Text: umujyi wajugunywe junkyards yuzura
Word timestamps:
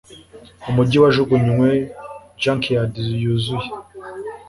umujyi 0.69 0.97
wajugunywe 1.03 1.69
junkyards 2.41 3.01
yuzura 3.23 3.67